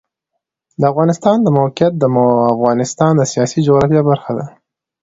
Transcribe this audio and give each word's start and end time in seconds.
د 0.79 0.81
افغانستان 0.91 1.37
د 1.41 1.47
موقعیت 1.57 1.93
د 1.97 2.03
افغانستان 2.55 3.11
د 3.17 3.21
سیاسي 3.31 3.59
جغرافیه 3.67 4.01
برخه 4.09 4.31
ده. 4.37 4.45